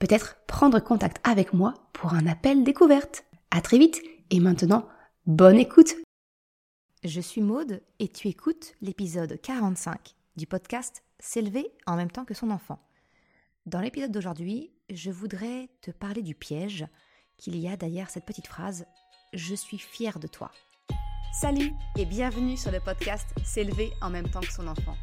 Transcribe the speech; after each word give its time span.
peut-être 0.00 0.38
prendre 0.46 0.80
contact 0.80 1.18
avec 1.22 1.52
moi 1.52 1.74
pour 1.92 2.14
un 2.14 2.26
appel 2.26 2.64
découverte. 2.64 3.24
À 3.52 3.60
très 3.60 3.78
vite 3.78 4.02
et 4.30 4.40
maintenant, 4.40 4.88
bonne 5.26 5.58
écoute. 5.58 5.94
Je 7.04 7.20
suis 7.20 7.40
Maude 7.40 7.82
et 7.98 8.08
tu 8.08 8.28
écoutes 8.28 8.74
l'épisode 8.80 9.40
45 9.40 10.16
du 10.36 10.46
podcast 10.46 11.02
S'élever 11.18 11.70
en 11.86 11.96
même 11.96 12.10
temps 12.10 12.24
que 12.24 12.34
son 12.34 12.50
enfant. 12.50 12.80
Dans 13.66 13.80
l'épisode 13.80 14.10
d'aujourd'hui, 14.10 14.72
je 14.88 15.10
voudrais 15.10 15.68
te 15.82 15.90
parler 15.90 16.22
du 16.22 16.34
piège 16.34 16.86
qu'il 17.36 17.56
y 17.56 17.68
a 17.68 17.76
derrière 17.76 18.10
cette 18.10 18.24
petite 18.24 18.46
phrase 18.46 18.86
Je 19.34 19.54
suis 19.54 19.78
fière 19.78 20.18
de 20.18 20.26
toi. 20.26 20.50
Salut 21.40 21.72
et 21.98 22.06
bienvenue 22.06 22.56
sur 22.56 22.72
le 22.72 22.80
podcast 22.80 23.28
S'élever 23.44 23.92
en 24.00 24.08
même 24.08 24.28
temps 24.28 24.40
que 24.40 24.52
son 24.52 24.66
enfant. 24.66 24.96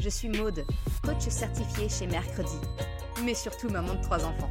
Je 0.00 0.08
suis 0.08 0.28
Maude, 0.28 0.64
coach 1.02 1.28
certifié 1.28 1.88
chez 1.88 2.06
Mercredi, 2.06 2.58
mais 3.24 3.34
surtout 3.34 3.68
maman 3.68 3.94
de 3.94 4.02
trois 4.02 4.24
enfants. 4.24 4.50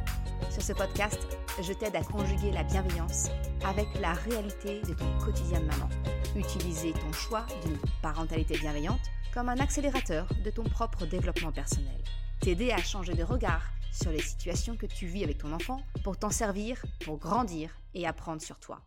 Sur 0.50 0.62
ce 0.62 0.72
podcast, 0.72 1.18
je 1.60 1.72
t'aide 1.72 1.96
à 1.96 2.02
conjuguer 2.02 2.50
la 2.50 2.64
bienveillance 2.64 3.28
avec 3.64 3.86
la 4.00 4.12
réalité 4.12 4.80
de 4.82 4.94
ton 4.94 5.18
quotidien 5.24 5.60
de 5.60 5.66
maman. 5.66 5.88
Utiliser 6.36 6.92
ton 6.92 7.12
choix 7.12 7.46
d'une 7.64 7.78
parentalité 8.02 8.58
bienveillante 8.58 9.00
comme 9.34 9.48
un 9.48 9.58
accélérateur 9.58 10.28
de 10.44 10.50
ton 10.50 10.64
propre 10.64 11.06
développement 11.06 11.52
personnel. 11.52 12.00
T'aider 12.40 12.70
à 12.70 12.78
changer 12.78 13.14
de 13.14 13.24
regard 13.24 13.62
sur 13.92 14.10
les 14.10 14.22
situations 14.22 14.76
que 14.76 14.86
tu 14.86 15.06
vis 15.06 15.24
avec 15.24 15.38
ton 15.38 15.52
enfant 15.52 15.80
pour 16.04 16.16
t'en 16.16 16.30
servir, 16.30 16.84
pour 17.04 17.18
grandir 17.18 17.70
et 17.94 18.06
apprendre 18.06 18.42
sur 18.42 18.58
toi. 18.58 18.80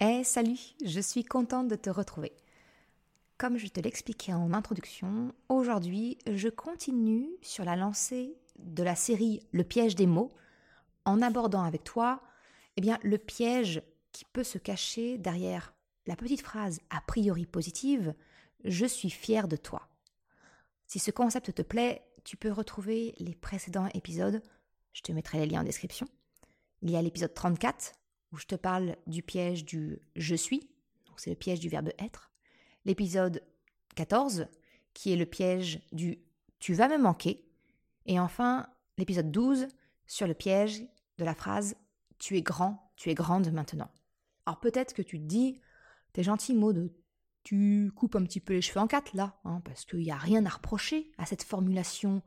Eh 0.00 0.24
salut, 0.24 0.58
je 0.84 1.00
suis 1.00 1.24
contente 1.24 1.68
de 1.68 1.76
te 1.76 1.90
retrouver. 1.90 2.32
Comme 3.38 3.56
je 3.56 3.68
te 3.68 3.80
l'expliquais 3.80 4.34
en 4.34 4.52
introduction, 4.52 5.32
aujourd'hui 5.48 6.18
je 6.30 6.48
continue 6.48 7.28
sur 7.42 7.64
la 7.64 7.76
lancée 7.76 8.36
de 8.64 8.82
la 8.82 8.96
série 8.96 9.40
Le 9.52 9.64
piège 9.64 9.94
des 9.94 10.06
mots 10.06 10.32
en 11.04 11.22
abordant 11.22 11.62
avec 11.62 11.84
toi 11.84 12.22
eh 12.76 12.80
bien, 12.80 12.98
le 13.02 13.18
piège 13.18 13.82
qui 14.12 14.24
peut 14.24 14.44
se 14.44 14.58
cacher 14.58 15.18
derrière 15.18 15.74
la 16.06 16.16
petite 16.16 16.40
phrase 16.40 16.80
a 16.90 17.00
priori 17.00 17.46
positive 17.46 18.14
Je 18.64 18.86
suis 18.86 19.10
fier 19.10 19.48
de 19.48 19.56
toi. 19.56 19.88
Si 20.86 20.98
ce 20.98 21.10
concept 21.10 21.54
te 21.54 21.62
plaît, 21.62 22.02
tu 22.24 22.36
peux 22.36 22.52
retrouver 22.52 23.14
les 23.18 23.34
précédents 23.34 23.88
épisodes. 23.94 24.42
Je 24.92 25.02
te 25.02 25.12
mettrai 25.12 25.38
les 25.38 25.46
liens 25.46 25.60
en 25.60 25.64
description. 25.64 26.06
Il 26.82 26.90
y 26.90 26.96
a 26.96 27.02
l'épisode 27.02 27.34
34 27.34 27.92
où 28.32 28.38
je 28.38 28.46
te 28.46 28.54
parle 28.54 28.96
du 29.06 29.22
piège 29.22 29.64
du 29.64 30.00
je 30.16 30.34
suis, 30.34 30.60
donc 31.06 31.18
c'est 31.18 31.30
le 31.30 31.36
piège 31.36 31.60
du 31.60 31.68
verbe 31.68 31.90
être 31.98 32.30
l'épisode 32.84 33.42
14, 33.96 34.46
qui 34.94 35.12
est 35.12 35.16
le 35.16 35.26
piège 35.26 35.80
du 35.92 36.18
tu 36.58 36.74
vas 36.74 36.88
me 36.88 36.98
manquer, 36.98 37.44
et 38.10 38.18
enfin 38.18 38.66
l'épisode 38.98 39.30
12 39.30 39.68
sur 40.06 40.26
le 40.26 40.34
piège 40.34 40.82
de 41.18 41.24
la 41.24 41.34
phrase 41.34 41.76
tu 42.18 42.36
es 42.36 42.42
grand, 42.42 42.92
tu 42.96 43.08
es 43.08 43.14
grande 43.14 43.50
maintenant. 43.52 43.88
Alors 44.44 44.58
peut-être 44.58 44.92
que 44.92 45.00
tu 45.00 45.18
te 45.18 45.24
dis, 45.24 45.60
t'es 46.12 46.24
gentil 46.24 46.54
Maud, 46.54 46.92
tu 47.44 47.92
coupes 47.94 48.16
un 48.16 48.24
petit 48.24 48.40
peu 48.40 48.54
les 48.54 48.62
cheveux 48.62 48.80
en 48.80 48.88
quatre 48.88 49.14
là, 49.14 49.38
hein, 49.44 49.62
parce 49.64 49.84
qu'il 49.84 50.00
n'y 50.00 50.10
a 50.10 50.16
rien 50.16 50.44
à 50.44 50.50
reprocher 50.50 51.12
à 51.18 51.24
cette 51.24 51.44
formulation 51.44 52.20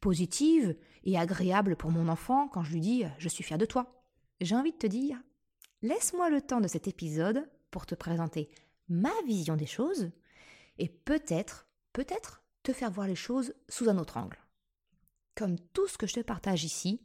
positive 0.00 0.76
et 1.04 1.16
agréable 1.16 1.76
pour 1.76 1.92
mon 1.92 2.08
enfant 2.08 2.48
quand 2.48 2.64
je 2.64 2.72
lui 2.72 2.80
dis 2.80 3.04
je 3.18 3.28
suis 3.28 3.44
fier 3.44 3.58
de 3.58 3.64
toi. 3.64 4.04
J'ai 4.40 4.56
envie 4.56 4.72
de 4.72 4.76
te 4.76 4.88
dire, 4.88 5.18
laisse-moi 5.82 6.30
le 6.30 6.42
temps 6.42 6.60
de 6.60 6.68
cet 6.68 6.88
épisode 6.88 7.48
pour 7.70 7.86
te 7.86 7.94
présenter 7.94 8.50
ma 8.88 9.12
vision 9.24 9.54
des 9.54 9.66
choses 9.66 10.10
et 10.78 10.88
peut-être, 10.88 11.68
peut-être 11.92 12.42
te 12.64 12.72
faire 12.72 12.90
voir 12.90 13.06
les 13.06 13.14
choses 13.14 13.54
sous 13.68 13.88
un 13.88 13.98
autre 13.98 14.16
angle. 14.16 14.38
Comme 15.38 15.56
tout 15.72 15.86
ce 15.86 15.96
que 15.96 16.08
je 16.08 16.14
te 16.14 16.20
partage 16.20 16.64
ici, 16.64 17.00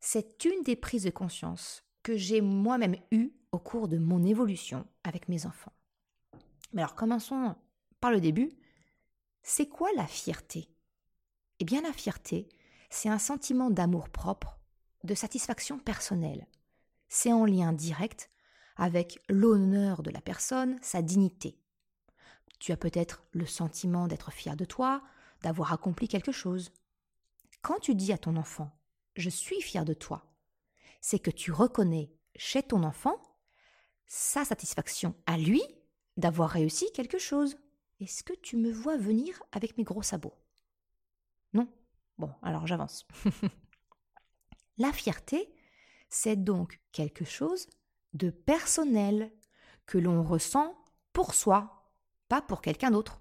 c'est 0.00 0.46
une 0.46 0.62
des 0.62 0.76
prises 0.76 1.04
de 1.04 1.10
conscience 1.10 1.84
que 2.02 2.16
j'ai 2.16 2.40
moi-même 2.40 2.96
eues 3.10 3.34
au 3.52 3.58
cours 3.58 3.86
de 3.86 3.98
mon 3.98 4.24
évolution 4.24 4.86
avec 5.04 5.28
mes 5.28 5.44
enfants. 5.44 5.74
Mais 6.72 6.80
alors 6.80 6.94
commençons 6.94 7.54
par 8.00 8.12
le 8.12 8.20
début. 8.22 8.50
C'est 9.42 9.68
quoi 9.68 9.90
la 9.94 10.06
fierté? 10.06 10.70
Eh 11.58 11.66
bien 11.66 11.82
la 11.82 11.92
fierté, 11.92 12.48
c'est 12.88 13.10
un 13.10 13.18
sentiment 13.18 13.68
d'amour 13.68 14.08
propre, 14.08 14.58
de 15.04 15.14
satisfaction 15.14 15.78
personnelle. 15.78 16.46
C'est 17.08 17.34
en 17.34 17.44
lien 17.44 17.74
direct 17.74 18.30
avec 18.76 19.20
l'honneur 19.28 20.02
de 20.02 20.10
la 20.10 20.22
personne, 20.22 20.78
sa 20.80 21.02
dignité. 21.02 21.58
Tu 22.58 22.72
as 22.72 22.78
peut-être 22.78 23.22
le 23.32 23.44
sentiment 23.44 24.08
d'être 24.08 24.32
fier 24.32 24.56
de 24.56 24.64
toi, 24.64 25.02
d'avoir 25.42 25.74
accompli 25.74 26.08
quelque 26.08 26.32
chose. 26.32 26.72
Quand 27.62 27.78
tu 27.78 27.94
dis 27.94 28.12
à 28.12 28.18
ton 28.18 28.36
enfant 28.36 28.70
Je 29.16 29.28
suis 29.28 29.60
fier 29.60 29.84
de 29.84 29.94
toi, 29.94 30.24
c'est 31.00 31.18
que 31.18 31.30
tu 31.30 31.52
reconnais 31.52 32.12
chez 32.36 32.62
ton 32.62 32.82
enfant 32.84 33.20
sa 34.06 34.44
satisfaction 34.44 35.14
à 35.26 35.36
lui 35.36 35.62
d'avoir 36.16 36.50
réussi 36.50 36.90
quelque 36.92 37.18
chose. 37.18 37.58
Est-ce 38.00 38.24
que 38.24 38.32
tu 38.32 38.56
me 38.56 38.72
vois 38.72 38.96
venir 38.96 39.42
avec 39.52 39.76
mes 39.76 39.84
gros 39.84 40.02
sabots? 40.02 40.34
Non? 41.52 41.68
Bon, 42.18 42.32
alors 42.42 42.66
j'avance. 42.66 43.06
La 44.78 44.92
fierté, 44.92 45.54
c'est 46.08 46.42
donc 46.42 46.80
quelque 46.92 47.24
chose 47.24 47.68
de 48.14 48.30
personnel 48.30 49.32
que 49.86 49.98
l'on 49.98 50.22
ressent 50.22 50.82
pour 51.12 51.34
soi, 51.34 51.92
pas 52.28 52.40
pour 52.40 52.62
quelqu'un 52.62 52.90
d'autre. 52.90 53.20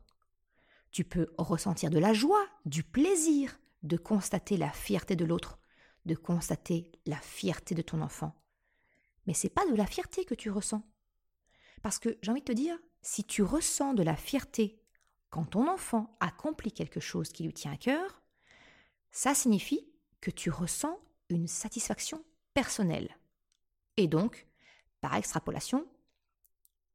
Tu 0.92 1.04
peux 1.04 1.34
ressentir 1.38 1.90
de 1.90 2.00
la 2.00 2.14
joie, 2.14 2.48
du 2.66 2.84
plaisir 2.84 3.60
de 3.84 3.98
constater 3.98 4.58
la 4.58 4.72
fierté 4.72 5.16
de 5.16 5.26
l'autre, 5.26 5.60
de 6.06 6.16
constater 6.16 6.92
la 7.06 7.18
fierté 7.18 7.76
de 7.76 7.82
ton 7.82 8.02
enfant. 8.02 8.36
Mais 9.26 9.34
c'est 9.34 9.50
pas 9.50 9.66
de 9.66 9.76
la 9.76 9.86
fierté 9.86 10.26
que 10.26 10.36
tu 10.36 10.50
ressens. 10.50 10.82
Parce 11.82 12.00
que 12.00 12.18
j'ai 12.22 12.32
envie 12.32 12.42
de 12.42 12.46
te 12.46 12.52
dire, 12.52 12.78
si 13.02 13.24
tu 13.24 13.44
ressens 13.44 13.94
de 13.94 14.04
la 14.04 14.16
fierté 14.16 14.82
quand 15.30 15.46
ton 15.46 15.70
enfant 15.70 16.18
accomplit 16.20 16.72
quelque 16.72 17.00
chose 17.00 17.30
qui 17.30 17.44
lui 17.44 17.54
tient 17.54 17.74
à 17.74 17.78
cœur, 17.78 18.22
ça 19.12 19.34
signifie 19.34 19.88
que 20.22 20.32
tu 20.32 20.50
ressens 20.50 21.00
une 21.30 21.48
satisfaction 21.48 22.24
personnelle. 22.54 23.18
Et 23.98 24.08
donc, 24.08 24.48
par 25.02 25.16
extrapolation, 25.16 25.88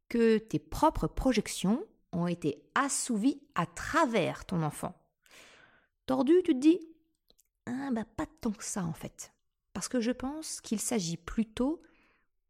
que 0.09 0.39
tes 0.39 0.59
propres 0.59 1.07
projections 1.07 1.85
ont 2.13 2.27
été 2.27 2.63
assouvies 2.75 3.41
à 3.55 3.67
travers 3.67 4.45
ton 4.45 4.63
enfant. 4.63 4.95
Tordu, 6.07 6.35
tu 6.45 6.55
te 6.55 6.61
dis 6.61 6.81
ah, 7.67 7.91
bah, 7.93 8.05
Pas 8.05 8.27
tant 8.41 8.53
que 8.53 8.65
ça 8.65 8.85
en 8.85 8.93
fait. 8.93 9.33
Parce 9.73 9.89
que 9.89 10.01
je 10.01 10.11
pense 10.11 10.61
qu'il 10.61 10.81
s'agit 10.81 11.17
plutôt 11.17 11.83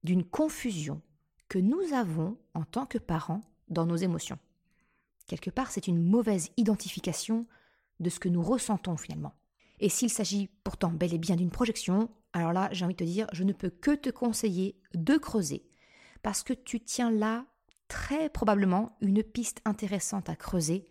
d'une 0.02 0.24
confusion 0.24 1.00
que 1.48 1.58
nous 1.58 1.92
avons 1.92 2.36
en 2.54 2.64
tant 2.64 2.86
que 2.86 2.98
parents 2.98 3.40
dans 3.68 3.86
nos 3.86 3.96
émotions. 3.96 4.38
Quelque 5.26 5.50
part, 5.50 5.70
c'est 5.70 5.86
une 5.86 6.02
mauvaise 6.02 6.50
identification 6.56 7.46
de 8.00 8.10
ce 8.10 8.20
que 8.20 8.28
nous 8.28 8.42
ressentons 8.42 8.96
finalement. 8.96 9.32
Et 9.80 9.88
s'il 9.88 10.10
s'agit 10.10 10.48
pourtant 10.64 10.90
bel 10.90 11.14
et 11.14 11.18
bien 11.18 11.36
d'une 11.36 11.50
projection, 11.50 12.10
alors 12.32 12.52
là, 12.52 12.68
j'ai 12.72 12.84
envie 12.84 12.94
de 12.94 12.98
te 12.98 13.04
dire, 13.04 13.26
je 13.32 13.44
ne 13.44 13.52
peux 13.52 13.70
que 13.70 13.94
te 13.94 14.10
conseiller 14.10 14.76
de 14.94 15.16
creuser, 15.16 15.64
parce 16.22 16.42
que 16.42 16.52
tu 16.52 16.80
tiens 16.80 17.10
là 17.10 17.46
très 17.88 18.28
probablement 18.28 18.96
une 19.00 19.22
piste 19.22 19.60
intéressante 19.64 20.28
à 20.28 20.36
creuser 20.36 20.86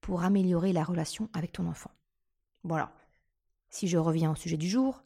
pour 0.00 0.22
améliorer 0.22 0.72
la 0.72 0.84
relation 0.84 1.30
avec 1.32 1.52
ton 1.52 1.66
enfant. 1.66 1.90
Voilà. 2.64 2.94
Si 3.70 3.88
je 3.88 3.98
reviens 3.98 4.32
au 4.32 4.34
sujet 4.34 4.56
du 4.56 4.68
jour, 4.68 5.02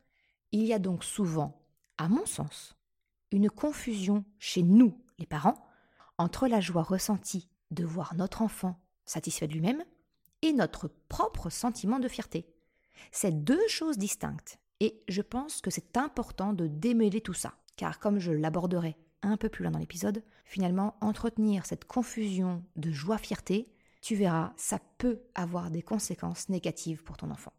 il 0.52 0.64
y 0.64 0.72
a 0.72 0.78
donc 0.78 1.04
souvent, 1.04 1.60
à 1.98 2.08
mon 2.08 2.26
sens, 2.26 2.76
une 3.30 3.50
confusion 3.50 4.24
chez 4.38 4.62
nous, 4.62 5.00
les 5.18 5.26
parents, 5.26 5.64
entre 6.18 6.46
la 6.46 6.60
joie 6.60 6.82
ressentie 6.82 7.48
de 7.70 7.84
voir 7.84 8.14
notre 8.14 8.42
enfant 8.42 8.78
satisfait 9.04 9.48
de 9.48 9.54
lui-même 9.54 9.82
et 10.42 10.52
notre 10.52 10.88
propre 11.08 11.50
sentiment 11.50 11.98
de 11.98 12.08
fierté. 12.08 12.46
C'est 13.10 13.44
deux 13.44 13.66
choses 13.68 13.98
distinctes 13.98 14.58
et 14.80 15.02
je 15.08 15.22
pense 15.22 15.60
que 15.60 15.70
c'est 15.70 15.96
important 15.96 16.52
de 16.52 16.66
démêler 16.66 17.20
tout 17.20 17.34
ça, 17.34 17.54
car 17.76 17.98
comme 17.98 18.18
je 18.18 18.32
l'aborderai 18.32 18.96
un 19.22 19.36
peu 19.36 19.48
plus 19.48 19.62
loin 19.62 19.70
dans 19.70 19.78
l'épisode, 19.78 20.22
finalement, 20.44 20.96
entretenir 21.00 21.66
cette 21.66 21.84
confusion 21.84 22.64
de 22.76 22.90
joie-fierté, 22.90 23.72
tu 24.02 24.16
verras, 24.16 24.52
ça 24.56 24.80
peut 24.98 25.22
avoir 25.34 25.70
des 25.70 25.80
conséquences 25.80 26.48
négatives 26.48 27.04
pour 27.04 27.16
ton 27.16 27.30
enfant. 27.30 27.52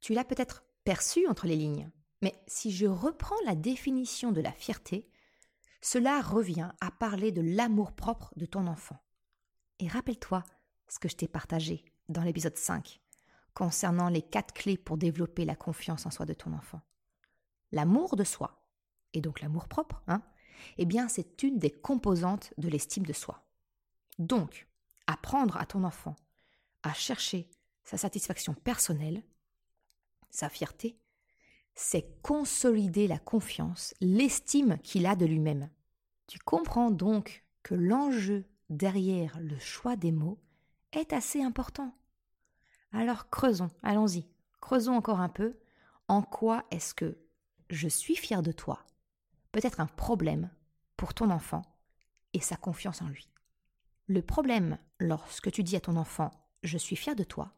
Tu 0.00 0.12
l'as 0.12 0.24
peut-être 0.24 0.64
perçu 0.84 1.26
entre 1.28 1.46
les 1.46 1.56
lignes, 1.56 1.88
mais 2.20 2.34
si 2.48 2.72
je 2.72 2.86
reprends 2.86 3.40
la 3.46 3.54
définition 3.54 4.32
de 4.32 4.40
la 4.40 4.52
fierté, 4.52 5.08
cela 5.80 6.20
revient 6.20 6.70
à 6.80 6.90
parler 6.90 7.30
de 7.30 7.40
l'amour-propre 7.40 8.32
de 8.36 8.44
ton 8.44 8.66
enfant. 8.66 9.00
Et 9.78 9.86
rappelle-toi 9.88 10.44
ce 10.88 10.98
que 10.98 11.08
je 11.08 11.16
t'ai 11.16 11.28
partagé 11.28 11.84
dans 12.08 12.22
l'épisode 12.22 12.56
5 12.56 13.00
concernant 13.54 14.08
les 14.08 14.22
quatre 14.22 14.52
clés 14.52 14.76
pour 14.76 14.98
développer 14.98 15.44
la 15.44 15.56
confiance 15.56 16.06
en 16.06 16.10
soi 16.10 16.26
de 16.26 16.34
ton 16.34 16.52
enfant. 16.52 16.80
L'amour 17.72 18.16
de 18.16 18.24
soi, 18.24 18.64
et 19.12 19.20
donc 19.20 19.40
l'amour 19.40 19.68
propre, 19.68 20.02
hein, 20.08 20.22
eh 20.76 20.86
bien 20.86 21.08
c'est 21.08 21.42
une 21.44 21.58
des 21.58 21.70
composantes 21.70 22.52
de 22.58 22.68
l'estime 22.68 23.06
de 23.06 23.12
soi. 23.12 23.46
Donc, 24.18 24.69
apprendre 25.10 25.56
à 25.56 25.66
ton 25.66 25.84
enfant 25.84 26.16
à 26.82 26.92
chercher 26.94 27.50
sa 27.84 27.96
satisfaction 27.96 28.54
personnelle, 28.54 29.22
sa 30.30 30.48
fierté, 30.48 30.98
c'est 31.74 32.20
consolider 32.22 33.06
la 33.06 33.18
confiance, 33.18 33.94
l'estime 34.00 34.78
qu'il 34.78 35.06
a 35.06 35.16
de 35.16 35.26
lui-même. 35.26 35.68
Tu 36.26 36.38
comprends 36.38 36.90
donc 36.90 37.44
que 37.62 37.74
l'enjeu 37.74 38.44
derrière 38.68 39.38
le 39.40 39.58
choix 39.58 39.96
des 39.96 40.12
mots 40.12 40.38
est 40.92 41.12
assez 41.12 41.42
important. 41.42 41.94
Alors 42.92 43.28
creusons, 43.30 43.70
allons-y, 43.82 44.26
creusons 44.60 44.94
encore 44.94 45.20
un 45.20 45.28
peu. 45.28 45.58
En 46.08 46.22
quoi 46.22 46.64
est-ce 46.70 46.94
que 46.94 47.18
je 47.68 47.88
suis 47.88 48.16
fier 48.16 48.42
de 48.42 48.52
toi 48.52 48.84
peut 49.52 49.60
être 49.62 49.80
un 49.80 49.86
problème 49.86 50.50
pour 50.96 51.14
ton 51.14 51.30
enfant 51.30 51.62
et 52.32 52.40
sa 52.40 52.56
confiance 52.56 53.02
en 53.02 53.08
lui? 53.08 53.28
Le 54.06 54.22
problème 54.22 54.78
lorsque 55.00 55.50
tu 55.50 55.62
dis 55.62 55.76
à 55.76 55.80
ton 55.80 55.96
enfant 55.96 56.30
je 56.62 56.78
suis 56.78 56.96
fier 56.96 57.16
de 57.16 57.24
toi, 57.24 57.52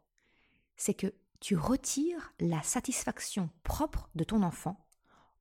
c'est 0.76 0.94
que 0.94 1.12
tu 1.40 1.56
retires 1.56 2.32
la 2.38 2.62
satisfaction 2.62 3.50
propre 3.64 4.08
de 4.14 4.24
ton 4.24 4.42
enfant 4.42 4.86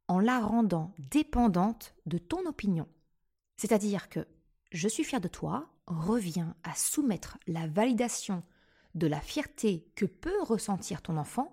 en 0.07 0.19
la 0.19 0.39
rendant 0.39 0.94
dépendante 0.98 1.94
de 2.07 2.18
ton 2.18 2.45
opinion. 2.48 2.88
C'est-à-dire 3.56 4.09
que 4.09 4.27
je 4.71 4.88
suis 4.88 5.03
fier 5.03 5.21
de 5.21 5.27
toi 5.27 5.69
revient 5.86 6.48
à 6.63 6.74
soumettre 6.74 7.38
la 7.48 7.68
validation 7.68 8.44
de 8.95 9.07
la 9.07 9.21
fierté 9.21 9.88
que 9.95 10.06
peut 10.06 10.42
ressentir 10.42 11.01
ton 11.01 11.18
enfant 11.18 11.51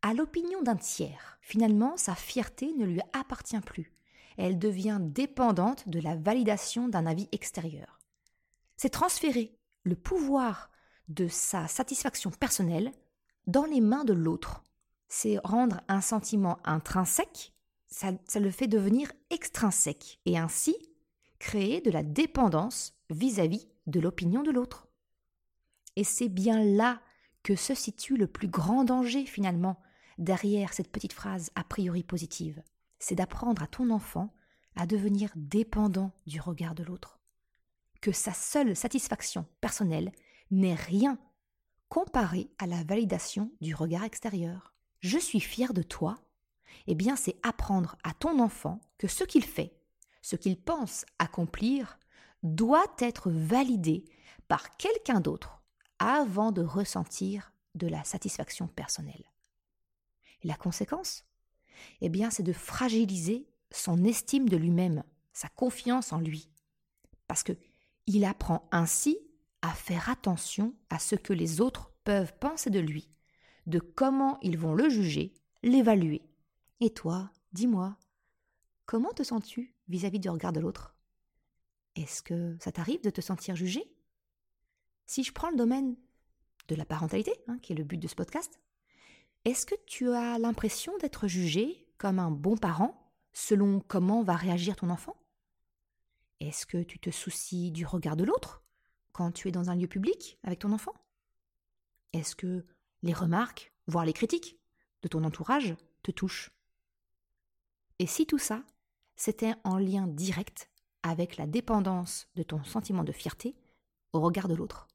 à 0.00 0.14
l'opinion 0.14 0.62
d'un 0.62 0.76
tiers. 0.76 1.38
Finalement, 1.42 1.96
sa 1.96 2.14
fierté 2.14 2.72
ne 2.76 2.86
lui 2.86 3.00
appartient 3.12 3.60
plus. 3.60 3.92
Elle 4.36 4.58
devient 4.58 4.98
dépendante 5.00 5.88
de 5.88 6.00
la 6.00 6.16
validation 6.16 6.88
d'un 6.88 7.06
avis 7.06 7.28
extérieur. 7.30 8.00
C'est 8.76 8.88
transférer 8.88 9.56
le 9.84 9.96
pouvoir 9.96 10.70
de 11.08 11.28
sa 11.28 11.68
satisfaction 11.68 12.30
personnelle 12.30 12.92
dans 13.46 13.64
les 13.64 13.80
mains 13.80 14.04
de 14.04 14.12
l'autre. 14.12 14.62
C'est 15.08 15.38
rendre 15.44 15.80
un 15.88 16.00
sentiment 16.00 16.58
intrinsèque, 16.64 17.52
ça, 17.88 18.12
le 18.40 18.50
fait 18.50 18.68
devenir 18.68 19.12
extrinsèque, 19.30 20.20
et 20.24 20.38
ainsi 20.38 20.74
créer 21.38 21.80
de 21.80 21.90
la 21.90 22.02
dépendance 22.02 22.94
vis-à-vis 23.10 23.68
de 23.86 24.00
l'opinion 24.00 24.42
de 24.42 24.50
l'autre. 24.50 24.88
Et 25.96 26.04
c'est 26.04 26.28
bien 26.28 26.64
là 26.64 27.02
que 27.42 27.56
se 27.56 27.74
situe 27.74 28.16
le 28.16 28.28
plus 28.28 28.48
grand 28.48 28.84
danger 28.84 29.26
finalement 29.26 29.80
derrière 30.18 30.72
cette 30.72 30.90
petite 30.90 31.12
phrase 31.12 31.50
a 31.54 31.64
priori 31.64 32.04
positive. 32.04 32.62
C'est 32.98 33.16
d'apprendre 33.16 33.62
à 33.62 33.66
ton 33.66 33.90
enfant 33.90 34.32
à 34.76 34.86
devenir 34.86 35.30
dépendant 35.36 36.12
du 36.26 36.40
regard 36.40 36.74
de 36.74 36.84
l'autre. 36.84 37.21
Que 38.02 38.12
sa 38.12 38.34
seule 38.34 38.76
satisfaction 38.76 39.46
personnelle 39.60 40.12
n'est 40.50 40.74
rien 40.74 41.18
comparé 41.88 42.50
à 42.58 42.66
la 42.66 42.82
validation 42.82 43.52
du 43.60 43.74
regard 43.74 44.02
extérieur. 44.02 44.74
Je 45.00 45.18
suis 45.18 45.40
fier 45.40 45.72
de 45.72 45.82
toi. 45.82 46.18
Eh 46.88 46.94
bien, 46.94 47.16
c'est 47.16 47.36
apprendre 47.42 47.96
à 48.02 48.12
ton 48.12 48.40
enfant 48.40 48.80
que 48.98 49.06
ce 49.06 49.22
qu'il 49.22 49.44
fait, 49.44 49.78
ce 50.20 50.36
qu'il 50.36 50.60
pense 50.60 51.06
accomplir, 51.20 51.98
doit 52.42 52.92
être 52.98 53.30
validé 53.30 54.04
par 54.48 54.76
quelqu'un 54.76 55.20
d'autre 55.20 55.62
avant 56.00 56.50
de 56.50 56.62
ressentir 56.62 57.52
de 57.76 57.86
la 57.86 58.02
satisfaction 58.02 58.66
personnelle. 58.66 59.30
La 60.42 60.56
conséquence? 60.56 61.24
Eh 62.00 62.08
bien, 62.08 62.30
c'est 62.30 62.42
de 62.42 62.52
fragiliser 62.52 63.46
son 63.70 64.02
estime 64.02 64.48
de 64.48 64.56
lui-même, 64.56 65.04
sa 65.32 65.48
confiance 65.48 66.12
en 66.12 66.18
lui. 66.18 66.50
Parce 67.28 67.44
que 67.44 67.56
il 68.06 68.24
apprend 68.24 68.68
ainsi 68.72 69.18
à 69.62 69.70
faire 69.70 70.08
attention 70.10 70.74
à 70.90 70.98
ce 70.98 71.14
que 71.14 71.32
les 71.32 71.60
autres 71.60 71.92
peuvent 72.04 72.36
penser 72.38 72.70
de 72.70 72.80
lui, 72.80 73.08
de 73.66 73.78
comment 73.78 74.38
ils 74.42 74.58
vont 74.58 74.74
le 74.74 74.88
juger, 74.88 75.34
l'évaluer. 75.62 76.22
Et 76.80 76.90
toi, 76.90 77.30
dis-moi, 77.52 77.96
comment 78.86 79.12
te 79.12 79.22
sens-tu 79.22 79.74
vis-à-vis 79.88 80.18
du 80.18 80.28
regard 80.28 80.52
de 80.52 80.60
l'autre? 80.60 80.96
Est-ce 81.94 82.22
que 82.22 82.56
ça 82.60 82.72
t'arrive 82.72 83.02
de 83.02 83.10
te 83.10 83.20
sentir 83.20 83.54
jugé? 83.54 83.84
Si 85.06 85.22
je 85.22 85.32
prends 85.32 85.50
le 85.50 85.56
domaine 85.56 85.96
de 86.68 86.74
la 86.74 86.84
parentalité, 86.84 87.32
hein, 87.46 87.58
qui 87.60 87.72
est 87.72 87.76
le 87.76 87.84
but 87.84 87.98
de 87.98 88.08
ce 88.08 88.14
podcast, 88.14 88.60
est-ce 89.44 89.66
que 89.66 89.74
tu 89.86 90.10
as 90.10 90.38
l'impression 90.38 90.96
d'être 90.98 91.28
jugé 91.28 91.86
comme 91.98 92.18
un 92.18 92.30
bon 92.30 92.56
parent 92.56 93.12
selon 93.32 93.80
comment 93.80 94.22
va 94.22 94.36
réagir 94.36 94.76
ton 94.76 94.90
enfant? 94.90 95.16
Est-ce 96.42 96.66
que 96.66 96.82
tu 96.82 96.98
te 96.98 97.10
soucies 97.10 97.70
du 97.70 97.86
regard 97.86 98.16
de 98.16 98.24
l'autre 98.24 98.64
quand 99.12 99.30
tu 99.30 99.46
es 99.46 99.52
dans 99.52 99.70
un 99.70 99.76
lieu 99.76 99.86
public 99.86 100.40
avec 100.42 100.58
ton 100.58 100.72
enfant? 100.72 100.92
Est-ce 102.12 102.34
que 102.34 102.66
les 103.02 103.12
remarques, 103.12 103.72
voire 103.86 104.04
les 104.04 104.12
critiques 104.12 104.58
de 105.02 105.08
ton 105.08 105.22
entourage 105.22 105.76
te 106.02 106.10
touchent? 106.10 106.50
Et 108.00 108.08
si 108.08 108.26
tout 108.26 108.40
ça, 108.40 108.64
c'était 109.14 109.54
en 109.62 109.78
lien 109.78 110.08
direct 110.08 110.68
avec 111.04 111.36
la 111.36 111.46
dépendance 111.46 112.26
de 112.34 112.42
ton 112.42 112.64
sentiment 112.64 113.04
de 113.04 113.12
fierté 113.12 113.54
au 114.12 114.20
regard 114.20 114.48
de 114.48 114.56
l'autre? 114.56 114.88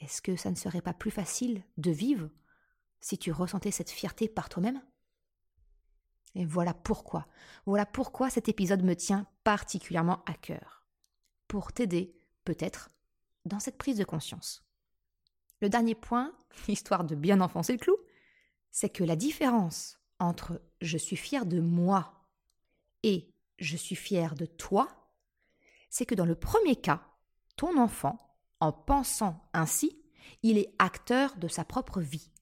Est-ce 0.00 0.20
que 0.20 0.36
ça 0.36 0.50
ne 0.50 0.56
serait 0.56 0.82
pas 0.82 0.92
plus 0.92 1.10
facile 1.10 1.64
de 1.78 1.90
vivre 1.90 2.28
si 3.00 3.16
tu 3.16 3.32
ressentais 3.32 3.70
cette 3.70 3.90
fierté 3.90 4.28
par 4.28 4.50
toi-même? 4.50 4.82
Et 6.34 6.44
voilà 6.44 6.74
pourquoi, 6.74 7.26
voilà 7.64 7.86
pourquoi 7.86 8.28
cet 8.28 8.50
épisode 8.50 8.82
me 8.82 8.94
tient 8.94 9.26
particulièrement 9.46 10.24
à 10.26 10.34
cœur. 10.34 10.82
Pour 11.46 11.72
t'aider, 11.72 12.16
peut-être, 12.44 12.90
dans 13.44 13.60
cette 13.60 13.78
prise 13.78 13.96
de 13.96 14.02
conscience. 14.02 14.66
Le 15.60 15.68
dernier 15.68 15.94
point, 15.94 16.36
histoire 16.68 17.04
de 17.04 17.14
bien 17.14 17.40
enfoncer 17.40 17.74
le 17.74 17.78
clou, 17.78 17.96
c'est 18.72 18.88
que 18.88 19.04
la 19.04 19.14
différence 19.14 20.00
entre 20.18 20.60
je 20.80 20.98
suis 20.98 21.14
fier 21.14 21.46
de 21.46 21.60
moi 21.60 22.26
et 23.04 23.32
je 23.60 23.76
suis 23.76 23.94
fier 23.94 24.34
de 24.34 24.46
toi, 24.46 24.88
c'est 25.90 26.06
que 26.06 26.16
dans 26.16 26.26
le 26.26 26.34
premier 26.34 26.74
cas, 26.74 27.00
ton 27.54 27.78
enfant, 27.78 28.36
en 28.58 28.72
pensant 28.72 29.48
ainsi, 29.52 29.96
il 30.42 30.58
est 30.58 30.74
acteur 30.80 31.36
de 31.36 31.46
sa 31.46 31.64
propre 31.64 32.00
vie. 32.00 32.32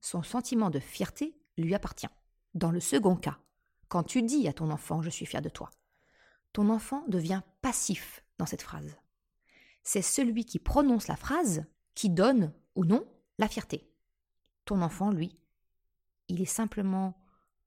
Son 0.00 0.22
sentiment 0.22 0.70
de 0.70 0.78
fierté 0.78 1.36
lui 1.58 1.74
appartient. 1.74 2.06
Dans 2.54 2.70
le 2.70 2.78
second 2.78 3.16
cas, 3.16 3.40
quand 3.88 4.04
tu 4.04 4.22
dis 4.22 4.46
à 4.46 4.52
ton 4.52 4.70
enfant 4.70 5.02
je 5.02 5.10
suis 5.10 5.26
fier 5.26 5.42
de 5.42 5.48
toi, 5.48 5.68
ton 6.52 6.68
enfant 6.68 7.04
devient 7.08 7.42
passif 7.60 8.24
dans 8.38 8.46
cette 8.46 8.62
phrase 8.62 8.96
c'est 9.82 10.02
celui 10.02 10.44
qui 10.44 10.58
prononce 10.58 11.08
la 11.08 11.16
phrase 11.16 11.64
qui 11.94 12.10
donne 12.10 12.52
ou 12.74 12.84
non 12.84 13.04
la 13.38 13.48
fierté. 13.48 13.88
Ton 14.64 14.80
enfant, 14.82 15.10
lui, 15.10 15.38
il 16.28 16.40
est 16.40 16.46
simplement 16.46 17.18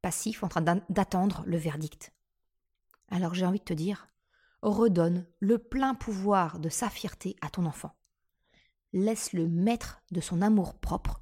passif 0.02 0.44
en 0.44 0.48
train 0.48 0.62
d'attendre 0.90 1.44
le 1.46 1.58
verdict. 1.58 2.14
Alors 3.10 3.34
j'ai 3.34 3.46
envie 3.46 3.60
de 3.60 3.66
te 3.66 3.74
dire, 3.74 4.08
redonne 4.62 5.28
le 5.40 5.58
plein 5.58 5.94
pouvoir 5.94 6.60
de 6.60 6.70
sa 6.70 6.90
fierté 6.90 7.36
à 7.42 7.50
ton 7.50 7.66
enfant. 7.66 7.96
Laisse-le 8.94 9.48
maître 9.48 10.02
de 10.12 10.22
son 10.22 10.42
amour 10.42 10.80
propre, 10.80 11.22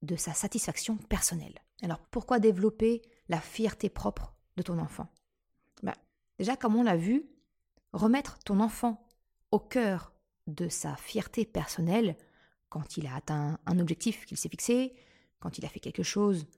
de 0.00 0.16
sa 0.16 0.32
satisfaction 0.32 0.96
personnelle. 0.96 1.58
Alors 1.82 1.98
pourquoi 2.10 2.38
développer 2.38 3.02
la 3.28 3.40
fierté 3.40 3.90
propre 3.90 4.34
de 4.56 4.62
ton 4.62 4.78
enfant? 4.78 5.08
Déjà, 6.42 6.56
comme 6.56 6.74
on 6.74 6.82
l'a 6.82 6.96
vu, 6.96 7.24
remettre 7.92 8.36
ton 8.40 8.58
enfant 8.58 9.06
au 9.52 9.60
cœur 9.60 10.12
de 10.48 10.68
sa 10.68 10.96
fierté 10.96 11.44
personnelle 11.44 12.16
quand 12.68 12.96
il 12.96 13.06
a 13.06 13.14
atteint 13.14 13.60
un 13.64 13.78
objectif 13.78 14.26
qu'il 14.26 14.36
s'est 14.36 14.48
fixé, 14.48 14.92
quand 15.38 15.58
il 15.58 15.64
a 15.64 15.68
fait 15.68 15.78
quelque 15.78 16.02
chose, 16.02 16.48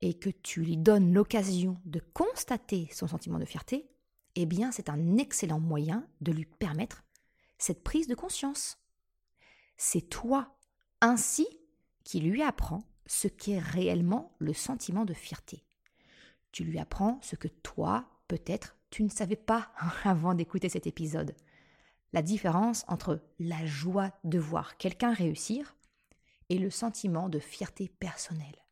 et 0.00 0.14
que 0.14 0.30
tu 0.30 0.62
lui 0.62 0.78
donnes 0.78 1.12
l'occasion 1.12 1.78
de 1.84 2.00
constater 2.14 2.88
son 2.90 3.06
sentiment 3.06 3.38
de 3.38 3.44
fierté, 3.44 3.90
eh 4.34 4.46
bien 4.46 4.72
c'est 4.72 4.88
un 4.88 5.18
excellent 5.18 5.60
moyen 5.60 6.08
de 6.22 6.32
lui 6.32 6.46
permettre 6.46 7.04
cette 7.58 7.84
prise 7.84 8.08
de 8.08 8.14
conscience. 8.14 8.78
C'est 9.76 10.08
toi, 10.08 10.56
ainsi, 11.02 11.46
qui 12.02 12.20
lui 12.20 12.42
apprends 12.42 12.84
ce 13.04 13.28
qu'est 13.28 13.58
réellement 13.58 14.34
le 14.38 14.54
sentiment 14.54 15.04
de 15.04 15.12
fierté. 15.12 15.66
Tu 16.50 16.64
lui 16.64 16.78
apprends 16.78 17.20
ce 17.20 17.36
que 17.36 17.48
toi, 17.48 18.08
peut-être, 18.26 18.77
tu 18.90 19.02
ne 19.02 19.08
savais 19.08 19.36
pas 19.36 19.72
avant 20.04 20.34
d'écouter 20.34 20.68
cet 20.68 20.86
épisode 20.86 21.34
la 22.12 22.22
différence 22.22 22.84
entre 22.88 23.20
la 23.38 23.66
joie 23.66 24.12
de 24.24 24.38
voir 24.38 24.76
quelqu'un 24.76 25.12
réussir 25.12 25.76
et 26.48 26.58
le 26.58 26.70
sentiment 26.70 27.28
de 27.28 27.38
fierté 27.38 27.88
personnelle. 27.88 28.64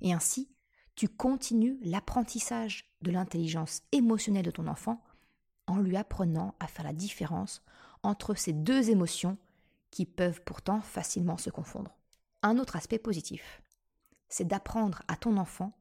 Et 0.00 0.12
ainsi, 0.12 0.50
tu 0.96 1.08
continues 1.08 1.78
l'apprentissage 1.82 2.92
de 3.02 3.10
l'intelligence 3.10 3.82
émotionnelle 3.92 4.44
de 4.44 4.50
ton 4.50 4.66
enfant 4.66 5.02
en 5.66 5.78
lui 5.78 5.96
apprenant 5.96 6.54
à 6.60 6.66
faire 6.66 6.84
la 6.84 6.92
différence 6.92 7.62
entre 8.02 8.34
ces 8.34 8.52
deux 8.52 8.90
émotions 8.90 9.38
qui 9.90 10.04
peuvent 10.04 10.42
pourtant 10.42 10.80
facilement 10.80 11.36
se 11.36 11.50
confondre. 11.50 11.96
Un 12.42 12.58
autre 12.58 12.76
aspect 12.76 12.98
positif, 12.98 13.62
c'est 14.28 14.46
d'apprendre 14.46 15.02
à 15.08 15.16
ton 15.16 15.36
enfant 15.36 15.72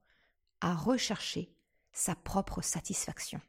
à 0.61 0.73
rechercher 0.73 1.53
sa 1.91 2.15
propre 2.15 2.61
satisfaction. 2.61 3.41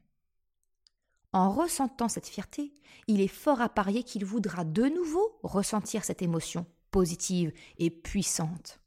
En 1.35 1.49
ressentant 1.49 2.07
cette 2.07 2.29
fierté, 2.29 2.73
il 3.07 3.19
est 3.19 3.27
fort 3.27 3.59
à 3.59 3.67
parier 3.67 4.03
qu'il 4.03 4.23
voudra 4.23 4.63
de 4.63 4.83
nouveau 4.83 5.37
ressentir 5.43 6.05
cette 6.05 6.21
émotion 6.21 6.65
positive 6.91 7.51
et 7.77 7.89
puissante. 7.89 8.79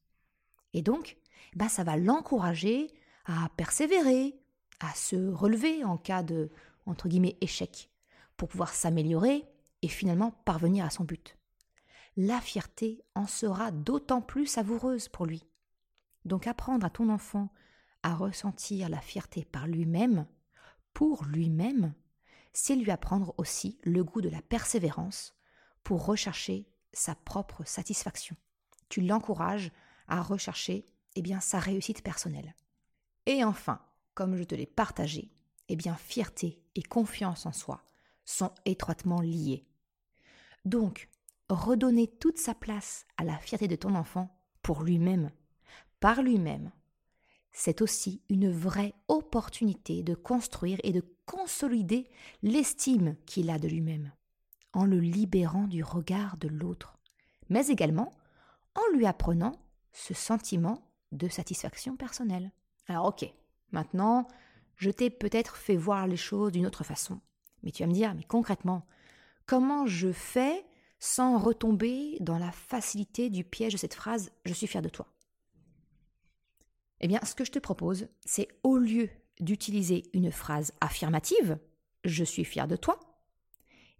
Et 0.73 0.81
donc, 0.81 1.19
bah, 1.57 1.69
ça 1.69 1.85
va 1.85 1.99
l'encourager 1.99 2.91
à 3.27 3.51
persévérer, 3.59 4.35
à 4.81 4.95
se 4.95 5.31
relever 5.31 5.85
en 5.85 5.99
cas 5.99 6.23
de 6.23 6.51
entre 6.87 7.07
guillemets 7.07 7.37
échec, 7.43 7.91
pour 8.39 8.49
pouvoir 8.49 8.73
s'améliorer 8.73 9.45
et 9.83 9.89
finalement 9.89 10.31
parvenir 10.47 10.87
à 10.87 10.91
son 10.91 11.05
but. 11.05 11.37
La 12.17 12.41
fierté 12.41 13.05
en 13.15 13.27
sera 13.27 13.73
d'autant 13.73 14.23
plus 14.23 14.47
savoureuse 14.47 15.11
pour 15.11 15.27
lui. 15.27 15.45
Donc 16.25 16.47
apprendre 16.47 16.87
à 16.87 16.91
ton 16.91 17.11
enfant 17.11 17.51
à 18.03 18.15
ressentir 18.15 18.89
la 18.89 19.03
fierté 19.03 19.45
par 19.45 19.67
lui-même, 19.67 20.27
pour 20.95 21.27
lui-même, 21.27 21.93
c'est 22.53 22.77
lui 22.77 22.91
apprendre 22.91 23.35
aussi 23.39 23.79
le 23.83 24.05
goût 24.05 24.21
de 24.21 24.29
la 24.29 24.43
persévérance 24.43 25.35
pour 25.85 26.05
rechercher 26.05 26.69
sa 26.93 27.15
propre 27.15 27.65
satisfaction. 27.65 28.37
Tu 28.89 29.01
l'encourages 29.01 29.71
à 30.07 30.23
rechercher 30.23 30.89
eh 31.17 31.23
bien, 31.23 31.41
sa 31.41 31.59
réussite 31.59 32.03
personnelle. 32.03 32.55
Et 33.27 33.45
enfin, 33.45 33.81
comme 34.15 34.37
je 34.37 34.45
te 34.45 34.55
l'ai 34.55 34.67
partagé, 34.67 35.31
eh 35.69 35.77
bien, 35.77 35.95
fierté 35.97 36.63
et 36.75 36.83
confiance 36.83 37.47
en 37.47 37.53
soi 37.53 37.85
sont 38.25 38.53
étroitement 38.65 39.21
liés. 39.21 39.67
Donc, 40.65 41.09
redonner 41.49 42.07
toute 42.07 42.39
sa 42.39 42.55
place 42.55 43.07
à 43.17 43.25
la 43.25 43.39
fierté 43.39 43.69
de 43.69 43.77
ton 43.77 43.95
enfant 43.95 44.39
pour 44.63 44.83
lui-même, 44.83 45.31
par 46.01 46.23
lui-même, 46.23 46.71
c'est 47.53 47.83
aussi 47.83 48.23
une 48.29 48.51
vraie 48.51 48.95
opportunité 49.09 50.03
de 50.03 50.15
construire 50.15 50.79
et 50.85 50.93
de 50.93 51.03
consolider 51.27 52.09
l'estime 52.43 53.17
qu'il 53.27 53.51
a 53.51 53.59
de 53.59 53.69
lui-même, 53.69 54.13
en 54.73 54.85
le 54.85 54.99
libérant 54.99 55.67
du 55.67 55.83
regard 55.83 56.37
de 56.37 56.49
l'autre, 56.49 56.99
mais 57.49 57.69
également 57.69 58.13
en 58.75 58.97
lui 58.97 59.07
apprenant 59.07 59.61
ce 59.93 60.15
sentiment 60.15 60.83
de 61.13 61.29
satisfaction 61.29 61.97
personnelle. 61.97 62.53
Alors 62.87 63.07
ok, 63.07 63.33
maintenant, 63.73 64.29
je 64.77 64.91
t'ai 64.91 65.11
peut-être 65.11 65.57
fait 65.57 65.77
voir 65.77 66.07
les 66.07 66.17
choses 66.17 66.53
d'une 66.53 66.67
autre 66.67 66.85
façon, 66.85 67.21
mais 67.63 67.71
tu 67.71 67.83
vas 67.83 67.89
me 67.89 67.95
dire, 67.95 68.15
mais 68.15 68.23
concrètement, 68.23 68.87
comment 69.47 69.87
je 69.87 70.13
fais 70.13 70.65
sans 71.01 71.39
retomber 71.39 72.17
dans 72.21 72.39
la 72.39 72.53
facilité 72.53 73.31
du 73.31 73.45
piège 73.45 73.73
de 73.73 73.79
cette 73.79 73.95
phrase⁇ 73.95 74.29
Je 74.45 74.53
suis 74.53 74.67
fier 74.67 74.83
de 74.83 74.89
toi⁇ 74.89 75.07
eh 77.01 77.09
bien, 77.09 77.21
ce 77.25 77.35
que 77.35 77.45
je 77.45 77.53
te 77.53 77.59
propose, 77.59 78.09
c'est 78.25 78.49
au 78.63 78.77
lieu 78.77 79.09
d'utiliser 79.41 80.05
une 80.13 80.33
phrase 80.33 80.73
affirmative, 80.81 81.59
je 82.05 82.25
suis 82.25 82.45
fier 82.45 82.67
de 82.67 82.77
toi, 82.77 82.99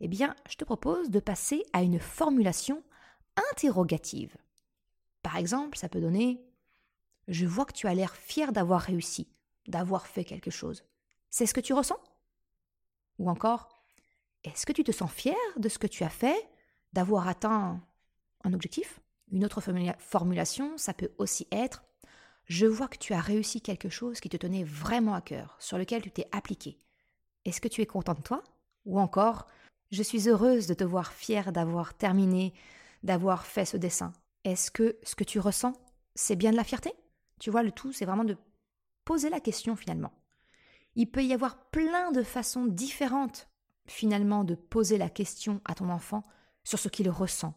eh 0.01 0.09
bien, 0.09 0.35
je 0.49 0.57
te 0.57 0.65
propose 0.65 1.11
de 1.11 1.21
passer 1.21 1.63
à 1.73 1.83
une 1.83 2.01
formulation 2.01 2.83
interrogative. 3.53 4.37
Par 5.23 5.37
exemple, 5.37 5.79
ça 5.79 5.89
peut 5.89 6.01
donner 6.01 6.45
Je 7.27 7.47
vois 7.47 7.67
que 7.67 7.73
tu 7.73 7.87
as 7.87 7.95
l'air 7.95 8.17
fier 8.17 8.53
d'avoir 8.53 8.81
réussi, 8.81 9.29
d'avoir 9.67 10.07
fait 10.07 10.25
quelque 10.25 10.51
chose. 10.51 10.85
C'est 11.31 11.47
ce 11.47 11.55
que 11.55 11.61
tu 11.61 11.75
ressens? 11.75 11.99
Ou 13.19 13.29
encore 13.29 13.69
Est-ce 14.45 14.67
que 14.67 14.73
tu 14.73 14.85
te 14.85 14.93
sens 14.93 15.11
fier 15.11 15.37
de 15.57 15.69
ce 15.69 15.79
que 15.79 15.87
tu 15.87 16.05
as 16.05 16.11
fait, 16.11 16.49
d'avoir 16.93 17.29
atteint 17.29 17.81
un 18.45 18.53
objectif? 18.53 19.01
Une 19.31 19.45
autre 19.45 19.61
formulation, 19.99 20.79
ça 20.79 20.95
peut 20.95 21.11
aussi 21.19 21.47
être 21.53 21.85
je 22.49 22.67
vois 22.67 22.89
que 22.89 22.99
tu 22.99 23.13
as 23.13 23.21
réussi 23.21 23.61
quelque 23.61 23.91
chose 23.91 24.21
qui 24.21 24.29
te 24.29 24.37
tenait 24.37 24.65
vraiment 24.65 25.15
à 25.15 25.21
cœur, 25.21 25.57
sur 25.61 25.79
lequel 25.79 26.03
tu 26.03 26.11
t'es 26.11 26.27
appliqué. 26.33 26.79
Est-ce 27.45 27.61
que 27.61 27.69
tu 27.69 27.83
es 27.83 27.87
content 27.87 28.15
de 28.15 28.23
toi? 28.23 28.43
Ou 28.87 28.99
encore, 28.99 29.47
je 29.91 30.03
suis 30.03 30.29
heureuse 30.29 30.67
de 30.67 30.75
te 30.75 30.85
voir 30.85 31.13
fière 31.13 31.53
d'avoir 31.53 31.95
terminé, 31.95 32.55
d'avoir 33.03 33.47
fait 33.47 33.67
ce 33.67 33.77
dessin. 33.77 34.13
Est-ce 34.45 34.71
que 34.71 34.99
ce 35.03 35.15
que 35.15 35.25
tu 35.25 35.39
ressens, 35.39 35.75
c'est 36.15 36.37
bien 36.37 36.51
de 36.51 36.57
la 36.57 36.65
fierté? 36.65 36.93
Tu 37.39 37.51
vois, 37.51 37.63
le 37.63 37.71
tout, 37.71 37.93
c'est 37.93 38.07
vraiment 38.07 38.25
de 38.25 38.37
poser 39.05 39.29
la 39.29 39.41
question 39.41 39.77
finalement. 39.77 40.13
Il 40.95 41.11
peut 41.11 41.25
y 41.25 41.35
avoir 41.35 41.71
plein 41.71 42.13
de 42.13 42.23
façons 42.23 42.67
différentes 42.67 43.49
finalement 43.87 44.45
de 44.45 44.55
poser 44.55 44.99
la 44.99 45.09
question 45.09 45.61
à 45.65 45.75
ton 45.75 45.89
enfant 45.89 46.25
sur 46.65 46.79
ce 46.79 46.89
qu'il 46.89 47.09
ressent 47.09 47.55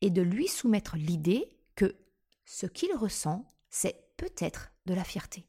et 0.00 0.10
de 0.10 0.22
lui 0.22 0.48
soumettre 0.48 0.96
l'idée 0.96 1.56
que 1.76 1.96
ce 2.44 2.66
qu'il 2.66 2.94
ressent, 2.96 3.44
c'est 3.68 4.09
peut-être 4.20 4.70
de 4.84 4.92
la 4.92 5.02
fierté. 5.02 5.48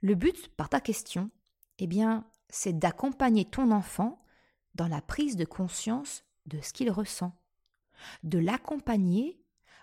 Le 0.00 0.14
but, 0.14 0.48
par 0.56 0.70
ta 0.70 0.80
question, 0.80 1.30
eh 1.78 1.86
bien, 1.86 2.26
c'est 2.48 2.72
d'accompagner 2.72 3.44
ton 3.44 3.72
enfant 3.72 4.24
dans 4.74 4.88
la 4.88 5.02
prise 5.02 5.36
de 5.36 5.44
conscience 5.44 6.24
de 6.46 6.62
ce 6.62 6.72
qu'il 6.72 6.90
ressent, 6.90 7.38
de 8.22 8.38
l'accompagner 8.38 9.38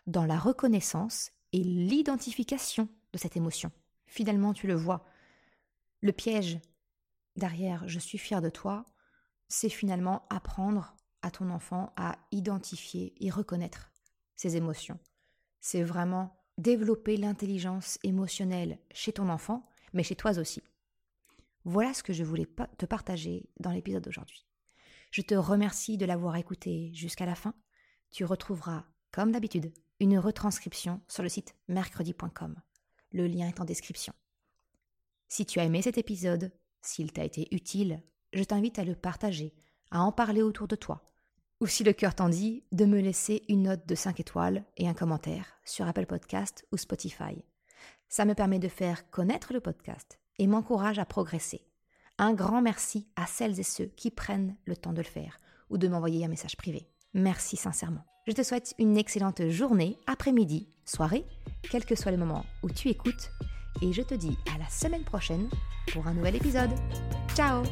dans 0.07 0.25
la 0.25 0.39
reconnaissance 0.39 1.31
et 1.51 1.63
l'identification 1.63 2.89
de 3.13 3.19
cette 3.19 3.37
émotion. 3.37 3.71
Finalement, 4.07 4.53
tu 4.53 4.65
le 4.65 4.73
vois, 4.73 5.05
le 6.01 6.11
piège 6.11 6.59
derrière 7.35 7.87
je 7.87 7.99
suis 7.99 8.17
fier 8.17 8.41
de 8.41 8.49
toi, 8.49 8.83
c'est 9.47 9.69
finalement 9.69 10.25
apprendre 10.31 10.95
à 11.21 11.29
ton 11.29 11.51
enfant 11.51 11.93
à 11.97 12.17
identifier 12.31 13.13
et 13.23 13.29
reconnaître 13.29 13.91
ses 14.35 14.55
émotions. 14.57 14.97
C'est 15.59 15.83
vraiment 15.83 16.35
développer 16.57 17.17
l'intelligence 17.17 17.99
émotionnelle 18.03 18.79
chez 18.93 19.13
ton 19.13 19.29
enfant, 19.29 19.63
mais 19.93 20.03
chez 20.03 20.15
toi 20.15 20.37
aussi. 20.37 20.61
Voilà 21.63 21.93
ce 21.93 22.03
que 22.03 22.13
je 22.13 22.23
voulais 22.23 22.47
te 22.77 22.85
partager 22.85 23.49
dans 23.59 23.71
l'épisode 23.71 24.03
d'aujourd'hui. 24.03 24.45
Je 25.11 25.21
te 25.21 25.35
remercie 25.35 25.97
de 25.97 26.05
l'avoir 26.05 26.35
écouté 26.35 26.91
jusqu'à 26.93 27.25
la 27.25 27.35
fin. 27.35 27.53
Tu 28.11 28.25
retrouveras, 28.25 28.85
comme 29.11 29.31
d'habitude, 29.31 29.73
une 29.99 30.19
retranscription 30.19 31.01
sur 31.07 31.23
le 31.23 31.29
site 31.29 31.55
mercredi.com. 31.67 32.55
Le 33.11 33.27
lien 33.27 33.47
est 33.47 33.61
en 33.61 33.65
description. 33.65 34.13
Si 35.27 35.45
tu 35.45 35.59
as 35.59 35.63
aimé 35.63 35.81
cet 35.81 35.97
épisode, 35.97 36.51
s'il 36.81 37.11
t'a 37.11 37.23
été 37.23 37.47
utile, 37.55 38.03
je 38.33 38.43
t'invite 38.43 38.77
à 38.77 38.83
le 38.83 38.95
partager, 38.95 39.53
à 39.89 40.01
en 40.01 40.11
parler 40.11 40.41
autour 40.41 40.67
de 40.67 40.75
toi, 40.75 41.03
ou 41.65 41.67
si 41.67 41.83
le 41.83 41.93
cœur 41.93 42.13
t'en 42.13 42.29
dit, 42.29 42.63
de 42.73 42.85
me 42.85 43.01
laisser 43.01 43.41
une 43.49 43.63
note 43.63 43.87
de 43.87 43.95
5 43.95 44.19
étoiles 44.19 44.63
et 44.77 44.87
un 44.87 44.93
commentaire 44.93 45.47
sur 45.65 45.87
Apple 45.87 46.05
Podcast 46.05 46.63
ou 46.71 46.77
Spotify. 46.77 47.43
Ça 48.07 48.23
me 48.23 48.35
permet 48.35 48.59
de 48.59 48.67
faire 48.67 49.09
connaître 49.09 49.51
le 49.51 49.59
podcast 49.59 50.19
et 50.37 50.45
m'encourage 50.45 50.99
à 50.99 51.05
progresser. 51.05 51.65
Un 52.19 52.35
grand 52.35 52.61
merci 52.61 53.07
à 53.15 53.25
celles 53.25 53.59
et 53.59 53.63
ceux 53.63 53.87
qui 53.97 54.11
prennent 54.11 54.55
le 54.65 54.77
temps 54.77 54.93
de 54.93 55.01
le 55.01 55.07
faire 55.07 55.39
ou 55.71 55.79
de 55.79 55.87
m'envoyer 55.87 56.23
un 56.23 56.27
message 56.27 56.55
privé. 56.55 56.87
Merci 57.15 57.57
sincèrement. 57.57 58.05
Je 58.27 58.33
te 58.33 58.43
souhaite 58.43 58.75
une 58.77 58.95
excellente 58.95 59.49
journée, 59.49 59.97
après-midi, 60.05 60.69
soirée, 60.85 61.25
quel 61.71 61.83
que 61.83 61.95
soit 61.95 62.11
le 62.11 62.17
moment 62.17 62.45
où 62.61 62.69
tu 62.69 62.89
écoutes, 62.89 63.31
et 63.81 63.91
je 63.91 64.03
te 64.03 64.13
dis 64.13 64.37
à 64.53 64.59
la 64.59 64.69
semaine 64.69 65.03
prochaine 65.03 65.49
pour 65.91 66.05
un 66.05 66.13
nouvel 66.13 66.35
épisode. 66.35 66.75
Ciao 67.33 67.63